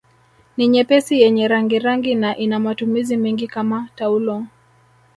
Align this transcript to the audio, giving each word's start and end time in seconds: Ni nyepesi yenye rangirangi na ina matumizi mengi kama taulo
Ni 0.57 0.67
nyepesi 0.67 1.21
yenye 1.21 1.47
rangirangi 1.47 2.15
na 2.15 2.37
ina 2.37 2.59
matumizi 2.59 3.17
mengi 3.17 3.47
kama 3.47 3.89
taulo 3.95 4.43